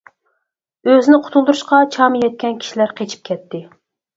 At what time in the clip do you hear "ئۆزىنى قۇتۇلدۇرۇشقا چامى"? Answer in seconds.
0.93-2.25